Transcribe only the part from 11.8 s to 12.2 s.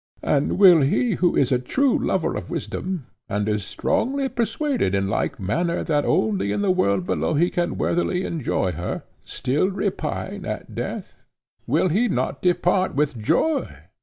he